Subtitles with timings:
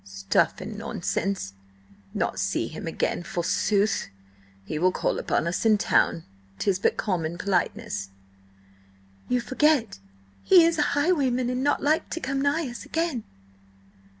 [0.03, 1.53] "Stuff and nonsense!
[2.15, 4.09] Not see him again, forsooth!
[4.65, 6.23] He will call upon us in town.
[6.57, 8.09] 'Tis but common politeness."
[9.29, 9.99] "You forget
[10.41, 13.25] he is a highwayman, and not like to come nigh us again."